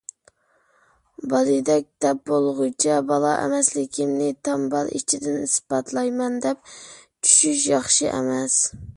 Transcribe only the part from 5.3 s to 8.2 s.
ئىسپاتلايمەن، دەپ چۈشۈش ياخشى